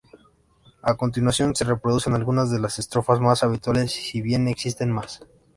[0.81, 5.21] A continuación se reproducen algunas de las estrofas mas habituales si bien existen más.